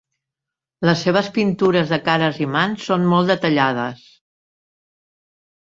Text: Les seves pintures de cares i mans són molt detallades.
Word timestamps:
Les 0.89 1.03
seves 1.07 1.29
pintures 1.35 1.91
de 1.91 1.99
cares 2.09 2.41
i 2.45 2.49
mans 2.57 2.87
són 2.89 3.07
molt 3.13 3.31
detallades. 3.35 4.03